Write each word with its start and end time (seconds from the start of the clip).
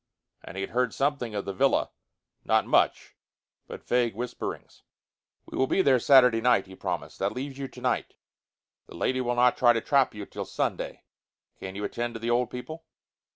And 0.43 0.57
he 0.57 0.61
had 0.61 0.71
heard 0.71 0.95
something 0.95 1.35
of 1.35 1.45
the 1.45 1.53
villa; 1.53 1.91
not 2.43 2.65
much, 2.65 3.15
but 3.67 3.87
vague 3.87 4.15
whisperings. 4.15 4.81
"We 5.45 5.55
will 5.59 5.67
be 5.67 5.83
there 5.83 5.99
Saturday 5.99 6.41
night," 6.41 6.65
he 6.65 6.75
promised. 6.75 7.19
"That 7.19 7.33
leaves 7.33 7.59
you 7.59 7.67
tonight. 7.67 8.15
The 8.87 8.95
lady 8.95 9.21
will 9.21 9.35
not 9.35 9.57
try 9.57 9.73
to 9.73 9.79
trap 9.81 10.15
you 10.15 10.25
till 10.25 10.45
Sunday. 10.45 11.03
Can 11.59 11.75
you 11.75 11.83
attend 11.83 12.15
to 12.15 12.19
the 12.19 12.31
old 12.31 12.49
people?" 12.49 12.83